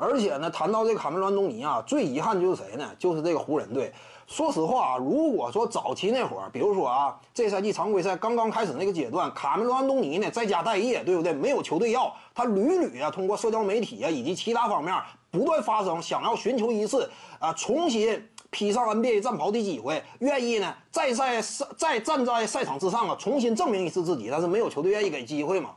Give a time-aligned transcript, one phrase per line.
[0.00, 2.90] 而且呢，谈到这个卡梅伦·安东尼啊，最遗憾的就是谁呢？
[2.98, 3.92] 就是这个湖人队。
[4.26, 11.34] 说实话啊，如果说早期那会儿，比如说啊，这赛季常规赛刚刚开始那个阶段，卡梅伦·安东尼呢在家待业，对不对？
[11.34, 14.94] 没有球队要他，屡屡啊通过社交媒体啊以及其他方面
[15.30, 25.70] 不断发声，想要寻求一次啊重新披上 NBA 战袍的机会，愿意呢再在赛再站在赛场之上啊重新证明一次自己，但是没有球队愿意给机会嘛。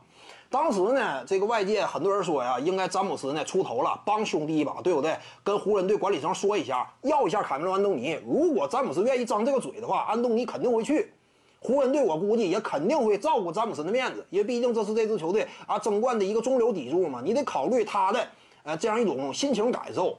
[0.54, 5.18] 当时呢，这个外界很多人说呀，应该詹姆斯呢出头了，帮兄弟一把，对不对？
[5.42, 8.16] 跟湖人队管理层说一下，要一下卡梅伦·安东尼。
[8.24, 11.12] 如果詹姆斯愿意张这个嘴的话，安东尼肯定会去。
[11.58, 18.24] 湖人队我估计也肯定会照顾詹姆斯的面子，因为毕竟这是这支球队啊争冠的一个中流砥柱嘛，你得考虑他的
[18.62, 20.16] 呃这样一种心情感受。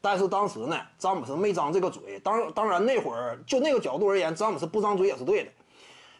[0.00, 2.20] 但是当时呢，詹姆斯没张这个嘴。
[2.20, 5.50] 当当然那会儿就那个角度而言，詹姆斯不张嘴也是对的。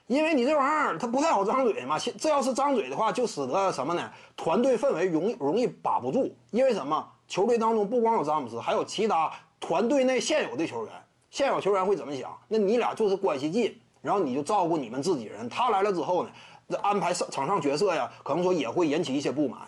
[0.07, 4.11] 因为你这玩意儿它不太好张嘴嘛，这要是张嘴的话，就使得什么呢？
[4.37, 6.35] 团队氛围容易容易把不住。
[6.51, 7.09] 因为什么？
[7.29, 10.93] 球队当中不光有詹姆斯，还有其他团队内现有的球员。
[11.31, 12.31] 现有球员会怎么想？
[12.49, 15.49] 那你俩就是关系近，然后你就照顾你们自己人。
[15.49, 16.31] 他来了之后呢，
[16.69, 19.61] 这安排上场上角色呀，可能说也会引起一些不满。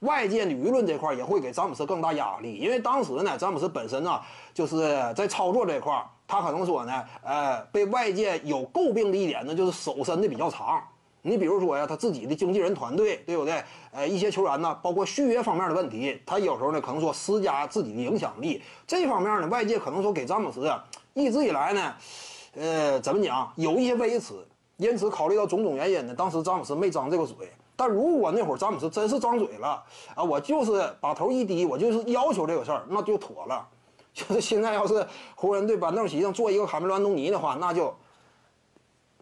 [0.00, 4.20] 外界的舆论这块也会给詹姆斯更大压力，因为当时呢，詹姆斯本身呢，
[4.54, 4.78] 就是
[5.14, 10.82] 在操作这块，他可能说呢，呃，被外界有诟病的一点呢，就是手伸的比较长。
[11.22, 13.62] 你比如说呀，他自己的经纪人团队，对不对？
[13.92, 18.62] 呃，一些球员呢，包括续约方面的问题，他有时候呢，可能说施加自己的影响力。
[18.86, 20.72] 这方面呢，外界可能说给詹姆斯
[21.12, 21.94] 一直以来呢，
[22.54, 24.46] 呃，怎么讲，有一些微词。
[24.78, 27.36] 因此，考虑到种种原因呢，当时詹姆斯没张这个嘴。
[27.80, 29.82] 但如果那会儿詹姆斯真是张嘴了
[30.14, 33.66] 啊，我就是把头一低，我就是要求这个事儿，那就妥了。
[34.12, 37.94] 就是现在要是湖人队板凳席上坐一个卡梅伦·安东尼的话，那就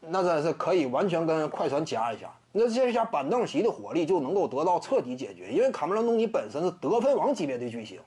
[0.00, 2.28] 那真是可以完全跟快船加一下。
[2.50, 8.00] 那这下板凳席的火力就能够得到彻底解决，因为卡梅伦·安东尼本身是得分王级别的巨星。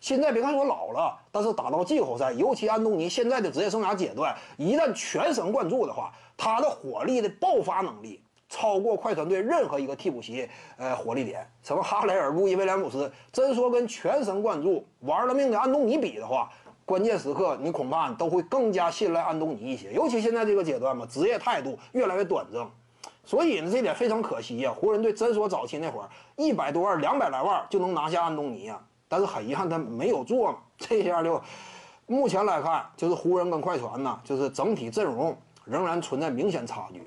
[0.00, 8.22] 现在别看我老了，但是打到季后赛，尤其安东尼现在的职业生涯阶段，一旦全神贯注的话，他的火力的爆发能力。
[8.48, 10.48] 超过快船队任何一个替补席，
[10.78, 16.50] 呃，火力点，什么哈雷尔、路易威廉姆斯，真说跟全神贯注、玩了命的安东尼比的话，
[16.86, 19.92] 关键时刻你恐怕都会更加信赖安东尼一些。
[19.92, 22.66] 尤其现在这个阶段嘛，职业态度越来越端正，
[23.24, 24.72] 所以呢，这点非常可惜呀。
[24.74, 30.58] 湖人队真说早期那会儿一百多万、两百来万就能拿下安东尼呀，但是很遗憾他没有做嘛。
[30.78, 31.38] 这下就，
[32.06, 35.36] 目前来看，就是湖人跟快船呢，就是整体阵容
[35.66, 37.06] 仍然存在明显差距。